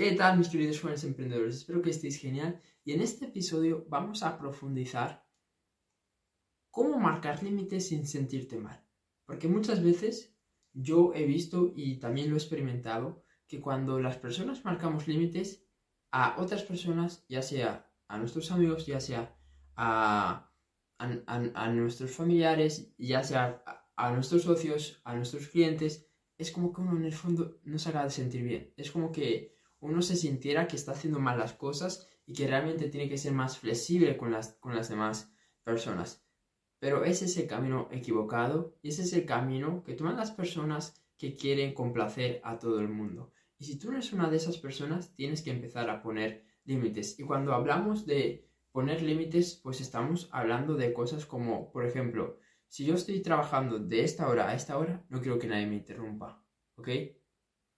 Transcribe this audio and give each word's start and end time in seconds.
¿Qué 0.00 0.12
tal 0.12 0.38
mis 0.38 0.48
queridos 0.48 0.80
jóvenes 0.80 1.04
emprendedores? 1.04 1.56
Espero 1.56 1.82
que 1.82 1.90
estéis 1.90 2.18
genial 2.18 2.58
y 2.86 2.92
en 2.92 3.02
este 3.02 3.26
episodio 3.26 3.84
vamos 3.90 4.22
a 4.22 4.38
profundizar 4.38 5.26
cómo 6.70 6.98
marcar 6.98 7.42
límites 7.42 7.88
sin 7.88 8.06
sentirte 8.06 8.56
mal. 8.56 8.82
Porque 9.26 9.46
muchas 9.46 9.84
veces 9.84 10.34
yo 10.72 11.12
he 11.14 11.26
visto 11.26 11.70
y 11.76 11.98
también 11.98 12.30
lo 12.30 12.36
he 12.36 12.38
experimentado 12.38 13.26
que 13.46 13.60
cuando 13.60 14.00
las 14.00 14.16
personas 14.16 14.64
marcamos 14.64 15.06
límites 15.06 15.66
a 16.12 16.40
otras 16.40 16.62
personas, 16.62 17.26
ya 17.28 17.42
sea 17.42 17.92
a 18.08 18.16
nuestros 18.16 18.50
amigos, 18.52 18.86
ya 18.86 19.00
sea 19.00 19.38
a, 19.76 20.50
nuestros 21.74 22.10
familiares, 22.10 22.94
ya 22.96 23.22
sea 23.22 23.62
a 23.96 24.12
nuestros 24.12 24.44
socios, 24.44 25.02
a 25.04 25.14
nuestros 25.14 25.48
clientes, 25.48 26.10
es 26.38 26.50
como 26.52 26.72
que 26.72 26.80
uno 26.80 26.96
en 26.96 27.04
el 27.04 27.12
fondo 27.12 27.60
no 27.64 27.78
se 27.78 27.90
acaba 27.90 28.06
de 28.06 28.10
sentir 28.12 28.42
bien. 28.44 28.72
Es 28.78 28.90
como 28.90 29.12
que 29.12 29.59
uno 29.80 30.02
se 30.02 30.16
sintiera 30.16 30.68
que 30.68 30.76
está 30.76 30.92
haciendo 30.92 31.18
mal 31.18 31.38
las 31.38 31.54
cosas 31.54 32.08
y 32.26 32.34
que 32.34 32.46
realmente 32.46 32.88
tiene 32.88 33.08
que 33.08 33.18
ser 33.18 33.32
más 33.32 33.58
flexible 33.58 34.16
con 34.16 34.30
las, 34.30 34.54
con 34.60 34.76
las 34.76 34.88
demás 34.88 35.32
personas. 35.64 36.24
Pero 36.78 37.04
ese 37.04 37.26
es 37.26 37.36
el 37.36 37.46
camino 37.46 37.88
equivocado 37.90 38.78
y 38.82 38.88
ese 38.88 39.02
es 39.02 39.12
el 39.12 39.26
camino 39.26 39.82
que 39.82 39.94
toman 39.94 40.16
las 40.16 40.30
personas 40.30 41.02
que 41.18 41.34
quieren 41.34 41.74
complacer 41.74 42.40
a 42.44 42.58
todo 42.58 42.80
el 42.80 42.88
mundo. 42.88 43.32
Y 43.58 43.64
si 43.64 43.78
tú 43.78 43.88
no 43.88 43.98
eres 43.98 44.12
una 44.12 44.30
de 44.30 44.36
esas 44.36 44.56
personas, 44.56 45.14
tienes 45.14 45.42
que 45.42 45.50
empezar 45.50 45.90
a 45.90 46.00
poner 46.00 46.46
límites. 46.64 47.18
Y 47.18 47.24
cuando 47.24 47.52
hablamos 47.52 48.06
de 48.06 48.48
poner 48.72 49.02
límites, 49.02 49.60
pues 49.62 49.80
estamos 49.80 50.28
hablando 50.32 50.76
de 50.76 50.94
cosas 50.94 51.26
como, 51.26 51.70
por 51.70 51.84
ejemplo, 51.84 52.38
si 52.68 52.86
yo 52.86 52.94
estoy 52.94 53.20
trabajando 53.20 53.78
de 53.78 54.02
esta 54.02 54.28
hora 54.28 54.48
a 54.48 54.54
esta 54.54 54.78
hora, 54.78 55.04
no 55.08 55.20
quiero 55.20 55.38
que 55.38 55.48
nadie 55.48 55.66
me 55.66 55.74
interrumpa, 55.74 56.42
¿ok? 56.76 56.88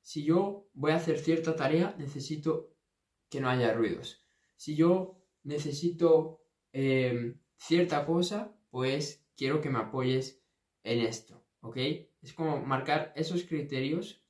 Si 0.02 0.24
yo 0.24 0.68
voy 0.74 0.92
a 0.92 0.96
hacer 0.96 1.18
cierta 1.18 1.56
tarea, 1.56 1.94
necesito 1.98 2.74
que 3.30 3.40
no 3.40 3.48
haya 3.48 3.72
ruidos. 3.72 4.26
Si 4.56 4.76
yo 4.76 5.22
necesito 5.44 6.42
em, 6.72 7.40
cierta 7.56 8.04
cosa, 8.04 8.54
pues 8.70 9.24
quiero 9.36 9.60
que 9.60 9.70
me 9.70 9.78
apoyes 9.78 10.42
en 10.82 11.00
esto, 11.00 11.44
¿ok? 11.60 11.76
Es 12.20 12.32
como 12.34 12.60
marcar 12.60 13.12
esos 13.16 13.44
criterios 13.44 14.24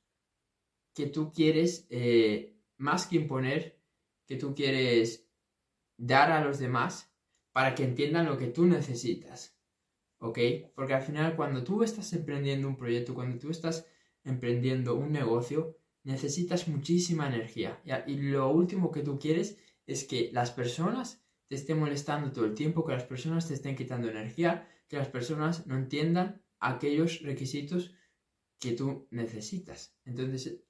que 0.95 1.07
tú 1.07 1.33
quieres, 1.33 1.87
eh, 1.91 2.57
más 2.77 3.07
que 3.07 3.17
imponer, 3.17 3.81
que 4.27 4.37
tú 4.37 4.55
quieres 4.55 5.27
dar 5.97 6.31
a 6.31 6.45
los 6.45 6.59
demás 6.59 7.13
para 7.53 7.75
que 7.75 7.85
entiendan 7.85 8.27
lo 8.27 8.37
que 8.37 8.49
tú 8.49 8.67
necesitas, 8.67 9.59
¿ok? 10.19 10.39
Porque 10.75 10.95
al 10.95 11.03
final 11.03 11.37
cuando 11.37 11.65
tú 11.65 11.83
estás 11.83 12.13
emprendiendo 12.13 12.69
un 12.69 12.77
proyecto, 12.77 13.15
cuando 13.15 13.39
tú 13.39 13.51
estás 13.51 13.87
emprendiendo 14.25 14.95
un 14.95 15.13
negocio, 15.13 15.77
necesitas 16.05 16.69
muchísima 16.69 17.27
energía. 17.27 17.81
Y 18.07 18.17
lo 18.17 18.51
último 18.51 18.91
que 18.91 19.03
tú 19.03 19.19
quieres 19.19 19.59
es 19.87 20.05
que 20.05 20.31
las 20.33 20.51
personas 20.51 21.25
te 21.49 21.57
estén 21.57 21.79
molestando 21.79 22.33
todo 22.33 22.45
el 22.45 22.55
tiempo, 22.55 22.85
que 22.85 22.93
las 22.93 23.05
personas 23.05 23.47
te 23.47 23.55
estén 23.55 23.77
quitando 23.77 24.09
energía, 24.09 24.69
que 24.89 24.97
las 24.97 25.09
personas 25.09 25.67
no 25.67 25.77
entiendan 25.77 26.43
aquellos 26.61 27.23
requisitos 27.23 27.95
que 28.59 28.73
tú 28.73 29.09
necesitas. 29.11 29.97
Entonces, 30.05 30.63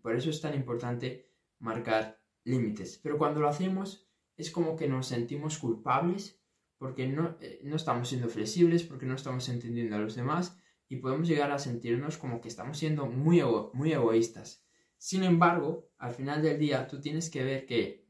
por 0.00 0.16
eso 0.16 0.30
es 0.30 0.40
tan 0.40 0.54
importante 0.54 1.30
marcar 1.58 2.20
límites. 2.44 2.98
Pero 3.02 3.18
cuando 3.18 3.40
lo 3.40 3.48
hacemos 3.48 4.08
es 4.36 4.50
como 4.50 4.76
que 4.76 4.88
nos 4.88 5.06
sentimos 5.06 5.58
culpables 5.58 6.40
porque 6.78 7.06
no, 7.06 7.36
eh, 7.40 7.60
no 7.62 7.76
estamos 7.76 8.08
siendo 8.08 8.28
flexibles, 8.28 8.82
porque 8.82 9.06
no 9.06 9.14
estamos 9.14 9.48
entendiendo 9.48 9.96
a 9.96 10.00
los 10.00 10.14
demás 10.14 10.58
y 10.94 11.00
podemos 11.00 11.26
llegar 11.26 11.50
a 11.50 11.58
sentirnos 11.58 12.16
como 12.16 12.40
que 12.40 12.46
estamos 12.46 12.78
siendo 12.78 13.06
muy, 13.06 13.42
muy 13.72 13.92
egoístas. 13.92 14.64
Sin 14.96 15.24
embargo, 15.24 15.90
al 15.98 16.14
final 16.14 16.40
del 16.40 16.56
día 16.56 16.86
tú 16.86 17.00
tienes 17.00 17.30
que 17.30 17.42
ver 17.42 17.66
que 17.66 18.06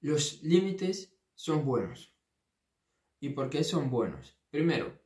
los 0.00 0.42
límites 0.44 1.18
son 1.34 1.64
buenos. 1.64 2.14
¿Y 3.18 3.30
por 3.30 3.50
qué 3.50 3.64
son 3.64 3.90
buenos? 3.90 4.38
Primero, 4.50 4.96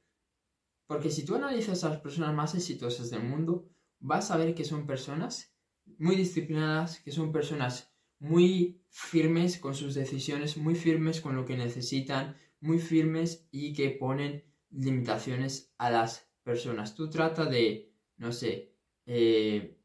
porque 0.87 1.11
si 1.11 1.25
tú 1.25 1.35
analizas 1.35 1.83
a 1.83 1.89
las 1.89 2.01
personas 2.01 2.35
más 2.35 2.55
exitosas 2.55 3.09
del 3.09 3.23
mundo, 3.23 3.71
vas 3.99 4.31
a 4.31 4.37
ver 4.37 4.55
que 4.55 4.65
son 4.65 4.87
personas 4.87 5.57
muy 5.99 6.15
disciplinadas, 6.15 7.01
que 7.01 7.11
son 7.11 7.33
personas 7.33 7.95
muy 8.19 8.85
firmes 8.91 9.59
con 9.59 9.75
sus 9.75 9.95
decisiones, 9.95 10.59
muy 10.59 10.75
firmes 10.75 11.23
con 11.23 11.37
lo 11.37 11.47
que 11.47 11.57
necesitan, 11.57 12.37
muy 12.61 12.79
firmes 12.79 13.49
y 13.51 13.73
que 13.73 13.91
ponen 13.91 14.45
limitaciones 14.69 15.73
a 15.79 15.91
las 15.91 16.30
personas. 16.43 16.95
Tú 16.95 17.09
trata 17.11 17.47
de, 17.47 17.93
no 18.17 18.33
sé, 18.33 18.75
eh, 19.07 19.77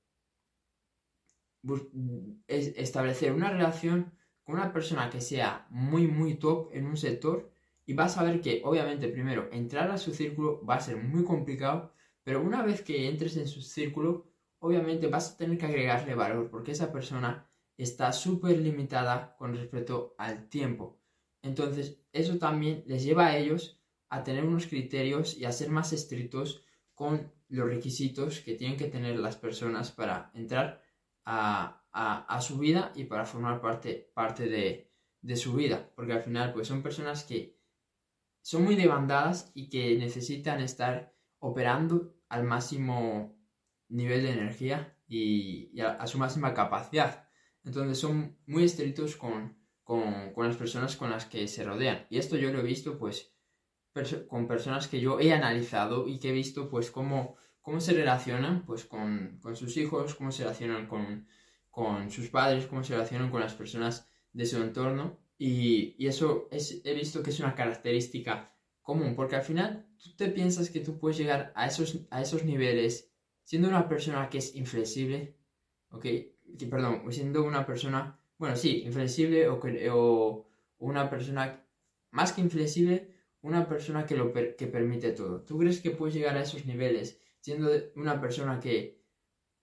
establecer 2.48 3.32
una 3.34 3.50
relación 3.50 4.14
con 4.44 4.56
una 4.56 4.72
persona 4.72 5.10
que 5.10 5.22
sea 5.22 5.68
muy, 5.70 6.08
muy 6.08 6.36
top 6.36 6.70
en 6.74 6.86
un 6.86 6.98
sector 6.98 7.52
y 7.86 7.94
vas 7.94 8.18
a 8.18 8.24
ver 8.24 8.42
que, 8.42 8.62
obviamente, 8.64 9.08
primero, 9.10 9.50
entrar 9.52 9.92
a 9.92 9.98
su 9.98 10.14
círculo 10.14 10.64
va 10.66 10.76
a 10.76 10.82
ser 10.82 10.98
muy 10.98 11.24
complicado, 11.24 11.94
pero 12.24 12.42
una 12.42 12.64
vez 12.64 12.82
que 12.82 13.08
entres 13.08 13.38
en 13.38 13.48
su 13.48 13.62
círculo, 13.62 14.28
obviamente 14.60 15.08
vas 15.08 15.34
a 15.34 15.38
tener 15.38 15.58
que 15.58 15.66
agregarle 15.66 16.16
valor 16.16 16.50
porque 16.50 16.72
esa 16.72 16.92
persona 16.92 17.48
está 17.78 18.12
súper 18.14 18.58
limitada 18.60 19.36
con 19.38 19.56
respecto 19.56 20.16
al 20.18 20.50
tiempo. 20.50 21.00
Entonces, 21.42 22.00
eso 22.12 22.38
también 22.40 22.84
les 22.88 23.04
lleva 23.04 23.28
a 23.28 23.38
ellos 23.38 23.75
a 24.10 24.24
tener 24.24 24.44
unos 24.44 24.68
criterios 24.68 25.38
y 25.38 25.46
a 25.46 25.52
ser 25.52 25.70
más 25.70 25.94
estrictos 25.94 26.64
con 26.94 27.32
los 27.50 27.68
requisitos 27.68 28.40
que 28.40 28.56
tienen 28.56 28.78
que 28.78 28.88
tener 28.88 29.18
las 29.20 29.36
personas 29.36 29.92
para 29.92 30.32
entrar 30.34 30.82
a, 31.26 31.82
su 32.42 32.58
vida 32.58 32.92
y 32.96 33.06
para 33.06 33.26
formar 33.26 33.62
parte, 33.62 34.12
parte 34.14 34.48
de, 34.48 34.92
de, 35.22 35.36
su 35.36 35.54
vida. 35.54 35.92
Porque 35.96 36.14
al 36.14 36.22
final, 36.22 36.54
pues 36.54 36.68
son 36.68 36.84
personas 36.84 37.24
que 37.24 37.60
son 38.42 38.64
muy 38.64 38.76
demandadas 38.76 39.52
y 39.54 39.70
que 39.70 39.98
necesitan 39.98 40.62
estar 40.62 41.16
operando 41.40 42.16
al 42.30 42.44
máximo 42.44 43.36
nivel 43.90 44.24
de 44.24 44.32
energía 44.32 44.98
y, 45.08 45.80
a, 45.82 46.06
su 46.08 46.18
máxima 46.18 46.54
capacidad. 46.54 47.28
Entonces 47.64 47.98
son 48.00 48.38
muy 48.46 48.64
estrictos 48.64 49.16
con, 49.16 49.58
con, 49.84 50.34
con, 50.34 50.48
las 50.48 50.58
personas 50.58 50.96
con 50.96 51.10
las 51.10 51.26
que 51.26 51.48
se 51.48 51.64
rodean. 51.64 52.06
Y 52.10 52.18
esto 52.18 52.38
yo 52.38 52.52
lo 52.52 52.60
he 52.60 52.64
visto 52.64 52.98
pues 52.98 53.34
con 54.28 54.48
personas 54.48 54.88
que 54.88 55.00
yo 55.00 55.20
he 55.20 55.34
analizado 55.34 56.08
y 56.08 56.20
que 56.20 56.30
he 56.30 56.34
visto 56.34 56.70
pues 56.70 56.92
cómo 56.92 57.38
cómo 57.66 57.82
se 57.82 57.94
relacionan 57.94 58.64
pues, 58.64 58.86
con, 58.86 59.40
sus 59.56 59.76
hijos, 59.78 60.14
cómo 60.14 60.32
se 60.32 60.44
relacionan 60.44 60.86
con, 60.86 61.26
con, 61.72 62.12
sus 62.12 62.30
padres, 62.30 62.68
cómo 62.68 62.84
se 62.84 62.94
relacionan 62.94 63.32
con 63.32 63.42
las 63.42 63.56
personas 63.56 64.08
de 64.34 64.46
su 64.46 64.62
entorno. 64.62 65.18
Y, 65.40 65.96
eso 66.08 66.48
es, 66.52 66.82
he 66.86 66.94
visto 66.94 67.24
que 67.24 67.32
es 67.32 67.40
una 67.40 67.56
característica 67.56 68.56
común, 68.84 69.16
porque 69.16 69.38
al 69.38 69.42
final 69.42 69.88
tú 69.98 70.16
te 70.16 70.30
piensas 70.30 70.70
que 70.70 70.80
tú 70.80 71.00
puedes 71.00 71.18
llegar 71.18 71.52
a 71.56 71.66
esos, 71.66 72.02
a 72.12 72.22
esos 72.22 72.44
niveles 72.44 73.12
siendo 73.44 73.68
una 73.68 73.90
persona 73.90 74.30
que 74.30 74.38
es 74.38 74.56
inflexible, 74.56 75.36
¿ok? 75.90 76.06
perdón, 76.70 77.12
siendo 77.12 77.44
una 77.44 77.66
persona, 77.66 78.20
bueno, 78.38 78.56
sí, 78.56 78.84
inflexible 78.86 79.48
o, 79.48 79.60
o 79.92 80.48
una 80.78 81.10
persona 81.10 81.66
más 82.12 82.32
que 82.32 82.42
inflexible, 82.42 83.15
una 83.46 83.68
persona 83.68 84.06
que, 84.06 84.16
lo 84.16 84.34
que 84.34 84.68
permite 84.68 85.12
todo. 85.12 85.42
¿Tú 85.42 85.58
crees 85.60 85.80
que 85.80 85.92
puedes 85.92 86.16
llegar 86.16 86.36
a 86.36 86.42
esos 86.42 86.66
niveles 86.66 87.20
siendo 87.40 87.70
una 87.96 88.20
persona 88.20 88.60
que, 88.60 89.04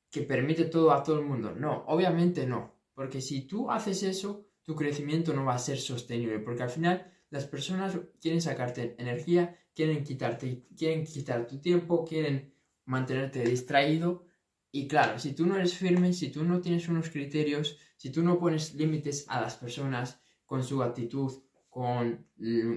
que 0.08 0.22
permite 0.22 0.66
todo 0.66 0.92
a 0.92 1.02
todo 1.02 1.18
el 1.18 1.24
mundo. 1.24 1.52
No, 1.52 1.84
obviamente 1.88 2.46
no. 2.46 2.76
Porque 2.94 3.20
si 3.20 3.42
tú 3.42 3.70
haces 3.72 4.04
eso, 4.04 4.46
tu 4.62 4.76
crecimiento 4.76 5.34
no 5.34 5.44
va 5.44 5.54
a 5.54 5.58
ser 5.58 5.78
sostenible. 5.78 6.38
Porque 6.38 6.62
al 6.62 6.70
final 6.70 7.10
las 7.30 7.46
personas 7.46 7.98
quieren 8.20 8.40
sacarte 8.40 8.94
energía, 8.98 9.58
quieren 9.74 10.04
quitarte, 10.04 10.64
quieren 10.76 11.04
quitar 11.04 11.48
tu 11.48 11.60
tiempo, 11.60 12.04
quieren 12.04 12.54
mantenerte 12.84 13.42
distraído. 13.42 14.26
Y 14.70 14.86
claro, 14.86 15.18
si 15.18 15.32
tú 15.32 15.44
no 15.44 15.56
eres 15.56 15.74
firme, 15.76 16.12
si 16.12 16.30
tú 16.30 16.44
no 16.44 16.60
tienes 16.60 16.88
unos 16.88 17.10
criterios, 17.10 17.78
si 17.96 18.10
tú 18.10 18.22
no 18.22 18.38
pones 18.38 18.74
límites 18.74 19.24
a 19.28 19.40
las 19.40 19.56
personas 19.56 20.22
con 20.46 20.62
su 20.62 20.84
actitud, 20.84 21.32
con, 21.72 22.28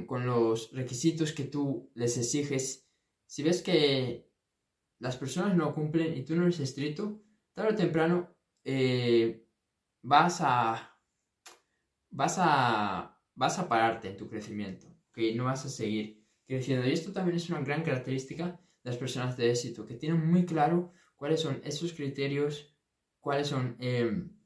con 0.07 0.25
los 0.25 0.71
requisitos 0.71 1.33
que 1.33 1.43
tú 1.43 1.91
les 1.95 2.17
exiges, 2.17 2.87
si 3.25 3.43
ves 3.43 3.61
que 3.61 4.31
las 4.99 5.17
personas 5.17 5.53
no 5.53 5.75
cumplen 5.75 6.15
y 6.15 6.23
tú 6.23 6.33
no 6.33 6.43
eres 6.43 6.61
estricto, 6.61 7.21
tarde 7.53 7.73
o 7.73 7.75
temprano 7.75 8.33
eh, 8.63 9.45
vas 10.01 10.39
a 10.39 10.97
vas 12.09 12.37
a 12.39 13.19
vas 13.33 13.59
a 13.59 13.67
pararte 13.67 14.11
en 14.11 14.15
tu 14.15 14.29
crecimiento, 14.29 14.87
que 15.13 15.35
no 15.35 15.43
vas 15.43 15.65
a 15.65 15.69
seguir 15.69 16.25
creciendo. 16.47 16.87
Y 16.87 16.93
esto 16.93 17.11
también 17.11 17.35
es 17.35 17.49
una 17.49 17.59
gran 17.59 17.83
característica 17.83 18.61
de 18.81 18.89
las 18.91 18.95
personas 18.95 19.35
de 19.35 19.51
éxito, 19.51 19.85
que 19.85 19.95
tienen 19.95 20.25
muy 20.25 20.45
claro 20.45 20.93
cuáles 21.17 21.41
son 21.41 21.59
esos 21.65 21.91
criterios, 21.91 22.73
cuáles 23.19 23.47
son 23.47 23.75
em, 23.81 24.37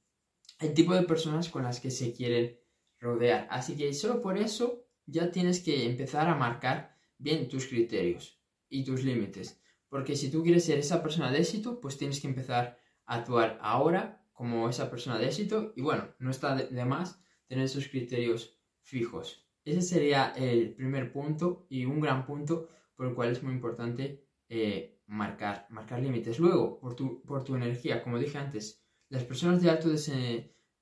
el 0.60 0.74
tipo 0.74 0.96
de 0.96 1.04
personas 1.04 1.50
con 1.50 1.62
las 1.62 1.80
que 1.80 1.92
se 1.92 2.14
quieren 2.14 2.60
rodear. 3.00 3.48
Así 3.50 3.76
que 3.76 3.94
solo 3.94 4.22
por 4.22 4.38
eso 4.38 4.86
ya 5.06 5.32
tienes 5.32 5.62
que 5.62 5.86
empezar 5.86 6.28
a 6.28 6.36
marcar 6.36 6.96
bien 7.18 7.48
tus 7.48 7.68
criterios 7.68 8.40
y 8.70 8.84
tus 8.84 9.04
límites. 9.04 9.62
Porque 9.90 10.16
si 10.16 10.30
tú 10.30 10.44
quieres 10.44 10.66
ser 10.66 10.80
esa 10.80 11.02
persona 11.02 11.32
de 11.32 11.40
éxito, 11.40 11.80
pues 11.80 11.98
tienes 11.98 12.22
que 12.22 12.28
empezar 12.28 12.78
a 13.06 13.16
actuar 13.16 13.58
ahora 13.62 14.24
como 14.34 14.70
esa 14.70 14.90
persona 14.90 15.18
de 15.18 15.26
éxito 15.26 15.74
y 15.76 15.82
bueno, 15.82 16.16
no 16.20 16.30
está 16.32 16.56
de, 16.56 16.86
más 16.86 17.22
tener 17.48 17.66
esos 17.66 17.88
criterios 17.88 18.58
fijos. 18.82 19.48
Ese 19.66 19.82
sería 19.82 20.32
el 20.38 20.76
primer 20.76 21.12
punto 21.12 21.66
y 21.70 21.86
un 21.86 22.00
gran 22.00 22.26
punto 22.26 22.70
por 22.96 23.08
el 23.08 23.16
cual 23.16 23.32
es 23.32 23.44
muy 23.44 23.54
importante 23.54 24.26
eh, 24.48 25.02
marcar, 25.08 25.68
marcar 25.70 26.02
límites. 26.02 26.40
Luego, 26.40 26.80
por 26.80 26.96
tu, 26.96 27.22
por 27.24 27.44
tu 27.44 27.56
energía, 27.56 28.04
como 28.04 28.20
dije 28.20 28.38
antes, 28.38 28.82
las 29.10 29.24
personas 29.24 29.62
de 29.62 29.70
alto, 29.70 29.90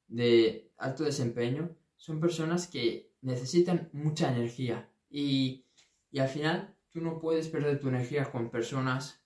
de 0.08 0.72
alto 0.78 1.04
desempeño 1.04 1.76
son 1.98 2.20
personas 2.20 2.68
que 2.68 3.12
necesitan 3.22 3.90
mucha 3.92 4.32
energía 4.32 4.90
y, 5.10 5.66
y 6.12 6.20
al 6.20 6.30
final 6.30 6.76
tú 6.92 7.02
no 7.02 7.20
puedes 7.20 7.50
perder 7.50 7.80
tu 7.80 7.90
energía 7.90 8.32
con 8.32 8.50
personas 8.50 9.22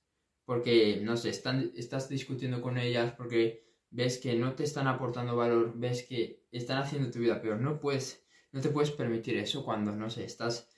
porque, 0.46 1.00
no 1.02 1.16
sé, 1.16 1.30
están, 1.30 1.72
estás 1.76 2.10
discutiendo 2.10 2.62
con 2.62 2.78
ellas, 2.78 3.14
porque 3.14 3.64
ves 3.90 4.18
que 4.18 4.36
no 4.36 4.54
te 4.54 4.64
están 4.64 4.88
aportando 4.88 5.36
valor, 5.36 5.74
ves 5.78 6.04
que 6.04 6.46
están 6.52 6.80
haciendo 6.80 7.12
tu 7.12 7.20
vida 7.20 7.42
peor. 7.42 7.62
No 7.62 7.80
puedes, 7.80 8.26
no 8.52 8.60
te 8.60 8.70
puedes 8.70 8.92
permitir 8.92 9.38
eso 9.38 9.64
cuando, 9.64 9.96
no 9.96 10.10
sé, 10.10 10.26
estás 10.26 10.70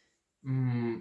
mm, 0.41 0.97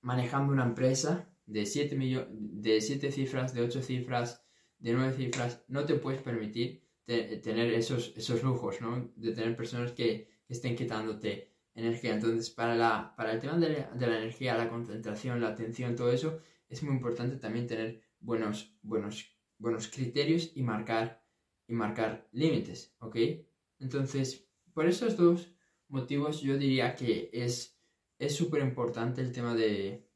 manejando 0.00 0.52
una 0.52 0.64
empresa 0.64 1.28
de 1.46 1.66
7 1.66 1.96
de 2.30 2.80
siete 2.80 3.12
cifras, 3.12 3.54
de 3.54 3.62
8 3.62 3.82
cifras, 3.82 4.44
de 4.78 4.94
9 4.94 5.12
cifras. 5.12 5.64
No 5.68 5.84
te 5.84 5.94
puedes 5.94 6.20
permitir 6.20 6.81
tener 7.04 7.72
esos, 7.74 8.12
esos 8.16 8.42
lujos, 8.42 8.80
¿no? 8.80 9.12
De 9.16 9.32
tener 9.32 9.56
personas 9.56 9.92
que, 9.92 10.30
estén 10.48 10.76
quitándote 10.76 11.50
energía. 11.74 12.14
Entonces, 12.14 12.50
para, 12.50 12.74
la, 12.76 13.14
para 13.16 13.32
el 13.32 13.40
tema 13.40 13.56
de 13.56 14.06
la 14.06 14.18
energía, 14.18 14.56
la 14.56 14.68
concentración, 14.68 15.40
la 15.40 15.48
atención, 15.48 15.96
todo 15.96 16.12
eso, 16.12 16.40
es 16.68 16.82
muy 16.82 16.94
importante 16.94 17.36
también 17.36 17.66
tener 17.66 18.02
buenos, 18.20 18.76
buenos, 18.82 19.34
buenos 19.58 19.88
criterios 19.88 20.52
y 20.54 20.62
marcar, 20.62 21.24
y 21.66 21.72
marcar 21.72 22.28
límites, 22.32 22.94
¿ok? 22.98 23.16
Entonces, 23.78 24.46
por 24.72 24.86
esos 24.86 25.16
dos 25.16 25.54
motivos 25.88 26.40
yo 26.40 26.56
diría 26.56 26.94
que 26.94 27.30
es 27.32 27.78
súper 28.28 28.62
importante 28.62 29.20
el 29.20 29.32
tema 29.32 29.54
de, 29.54 30.08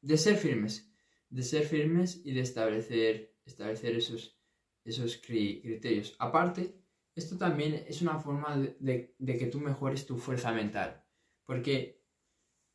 de, 0.00 0.16
ser 0.16 0.36
firmes, 0.36 0.92
de 1.30 1.42
ser 1.42 1.64
firmes 1.64 2.20
y 2.24 2.32
de 2.32 2.40
establecer, 2.40 3.34
establecer 3.44 3.96
esos, 3.96 4.38
esos 4.84 5.16
criterios. 5.18 6.14
Aparte, 6.18 6.80
esto 7.14 7.36
también 7.38 7.84
es 7.88 8.02
una 8.02 8.18
forma 8.18 8.56
de, 8.56 9.14
de 9.18 9.38
que 9.38 9.46
tú 9.46 9.60
mejores 9.60 10.06
tu 10.06 10.18
fuerza 10.18 10.52
mental, 10.52 11.04
porque 11.44 12.04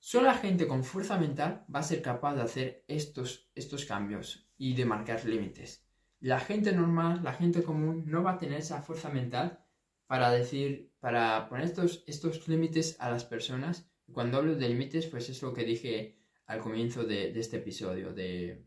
Solo 0.02 0.28
la 0.28 0.38
gente 0.38 0.66
con 0.66 0.86
fuerza 0.86 1.18
mental 1.18 1.66
va 1.74 1.80
a 1.80 1.84
ser 1.84 2.02
capaz 2.02 2.36
de 2.36 2.42
hacer 2.42 2.86
estos, 2.88 3.52
estos 3.54 3.84
cambios 3.84 4.50
y 4.58 4.74
de 4.74 4.86
marcar 4.86 5.26
límites. 5.26 5.86
La 6.22 6.40
gente 6.40 6.72
normal, 6.72 7.22
la 7.22 7.34
gente 7.34 7.64
común, 7.64 8.06
no 8.08 8.24
va 8.24 8.32
a 8.32 8.38
tener 8.38 8.60
esa 8.60 8.82
fuerza 8.82 9.10
mental 9.10 9.66
para 10.08 10.32
decir, 10.32 10.94
para 11.02 11.50
poner 11.50 11.66
estos, 11.66 12.06
estos 12.08 12.48
límites 12.48 12.96
a 13.00 13.12
las 13.12 13.26
personas. 13.26 13.92
Cuando 14.14 14.38
hablo 14.38 14.56
de 14.56 14.70
límites, 14.70 15.06
pues 15.08 15.30
es 15.30 15.42
lo 15.42 15.54
que 15.54 15.66
dije 15.66 16.18
al 16.46 16.62
comienzo 16.62 17.04
de, 17.04 17.38
este 17.38 17.58
episodio, 17.58 18.14
de, 18.14 18.66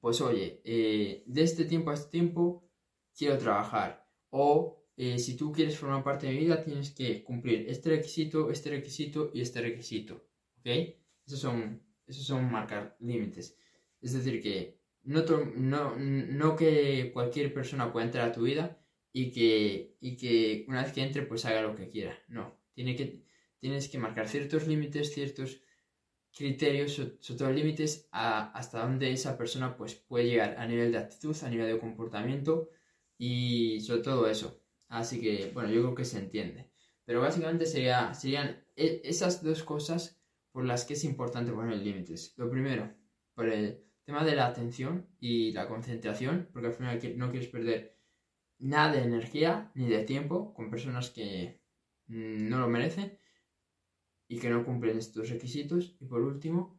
pues 0.00 0.20
oye, 0.20 0.60
eh, 0.64 1.24
de 1.26 1.42
este 1.42 1.64
tiempo 1.64 1.90
a 1.90 1.94
este 1.94 2.10
tiempo 2.10 2.68
quiero 3.16 3.38
trabajar. 3.38 4.08
O 4.30 4.86
eh, 4.96 5.18
si 5.18 5.36
tú 5.36 5.52
quieres 5.52 5.78
formar 5.78 6.02
parte 6.02 6.26
de 6.26 6.32
mi 6.32 6.40
vida, 6.40 6.62
tienes 6.62 6.90
que 6.90 7.22
cumplir 7.22 7.66
este 7.68 7.90
requisito, 7.90 8.50
este 8.50 8.70
requisito 8.70 9.30
y 9.34 9.40
este 9.40 9.60
requisito. 9.60 10.26
Esos 10.64 11.40
son, 11.40 11.82
esos 12.06 12.24
son 12.24 12.50
marcar 12.50 12.96
límites. 13.00 13.56
Es 14.00 14.12
decir, 14.12 14.42
que 14.42 14.80
no, 15.02 15.24
no, 15.54 15.96
no 15.96 16.56
que 16.56 17.10
cualquier 17.12 17.52
persona 17.54 17.92
pueda 17.92 18.06
entrar 18.06 18.28
a 18.28 18.32
tu 18.32 18.42
vida 18.42 18.80
y 19.12 19.30
que, 19.30 19.96
y 20.00 20.16
que 20.16 20.64
una 20.68 20.82
vez 20.82 20.92
que 20.92 21.02
entre 21.02 21.22
pues 21.22 21.44
haga 21.44 21.62
lo 21.62 21.74
que 21.74 21.88
quiera. 21.88 22.18
No, 22.28 22.58
Tiene 22.74 22.96
que, 22.96 23.22
tienes 23.58 23.88
que 23.88 23.98
marcar 23.98 24.28
ciertos 24.28 24.66
límites, 24.66 25.12
ciertos 25.14 25.60
criterios, 26.36 26.92
sobre 26.92 27.38
todo 27.38 27.50
límites 27.50 28.08
hasta 28.12 28.82
donde 28.82 29.10
esa 29.10 29.38
persona 29.38 29.74
pues 29.76 29.94
puede 29.94 30.26
llegar 30.26 30.56
a 30.58 30.66
nivel 30.66 30.92
de 30.92 30.98
actitud, 30.98 31.34
a 31.42 31.48
nivel 31.48 31.66
de 31.66 31.80
comportamiento 31.80 32.68
y 33.16 33.80
sobre 33.80 34.02
todo 34.02 34.28
eso. 34.28 34.62
Así 34.88 35.20
que, 35.20 35.50
bueno, 35.54 35.70
yo 35.70 35.80
creo 35.82 35.94
que 35.94 36.04
se 36.04 36.18
entiende. 36.18 36.70
Pero 37.06 37.22
básicamente 37.22 37.64
sería, 37.64 38.12
serían 38.12 38.62
e, 38.76 39.00
esas 39.04 39.42
dos 39.42 39.62
cosas 39.62 40.20
por 40.52 40.64
las 40.66 40.84
que 40.84 40.94
es 40.94 41.04
importante 41.04 41.52
poner 41.52 41.78
límites. 41.78 42.34
Lo 42.36 42.50
primero, 42.50 42.94
por 43.34 43.48
el 43.48 43.82
tema 44.04 44.22
de 44.22 44.36
la 44.36 44.46
atención 44.46 45.08
y 45.18 45.52
la 45.52 45.66
concentración, 45.66 46.50
porque 46.52 46.68
al 46.68 46.74
final 46.74 47.00
no 47.16 47.30
quieres 47.30 47.48
perder 47.48 47.98
nada 48.58 48.92
de 48.92 49.04
energía 49.04 49.70
ni 49.74 49.88
de 49.88 50.04
tiempo 50.04 50.52
con 50.52 50.70
personas 50.70 51.10
que 51.10 51.62
mm, 52.08 52.48
no 52.48 52.58
lo 52.58 52.68
merecen 52.68 53.18
y 54.28 54.38
que 54.38 54.50
no 54.50 54.64
cumplen 54.64 54.98
estos 54.98 55.30
requisitos. 55.30 55.96
Y 56.00 56.06
por 56.06 56.22
último, 56.22 56.78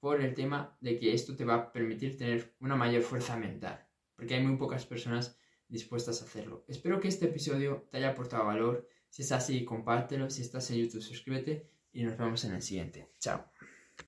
por 0.00 0.20
el 0.20 0.34
tema 0.34 0.76
de 0.80 0.98
que 0.98 1.14
esto 1.14 1.36
te 1.36 1.44
va 1.44 1.54
a 1.54 1.72
permitir 1.72 2.16
tener 2.16 2.54
una 2.60 2.76
mayor 2.76 3.02
fuerza 3.02 3.36
mental, 3.36 3.86
porque 4.16 4.34
hay 4.34 4.44
muy 4.44 4.56
pocas 4.56 4.84
personas 4.84 5.38
dispuestas 5.68 6.20
a 6.20 6.24
hacerlo. 6.24 6.64
Espero 6.68 7.00
que 7.00 7.08
este 7.08 7.26
episodio 7.26 7.88
te 7.90 7.98
haya 7.98 8.10
aportado 8.10 8.44
valor. 8.44 8.88
Si 9.08 9.22
es 9.22 9.32
así, 9.32 9.64
compártelo. 9.64 10.28
Si 10.28 10.42
estás 10.42 10.70
en 10.70 10.78
YouTube, 10.78 11.02
suscríbete 11.02 11.68
y 11.92 12.02
nos 12.02 12.16
vemos 12.18 12.44
en 12.44 12.54
el 12.54 12.62
siguiente. 12.62 13.10
Chao. 13.18 13.52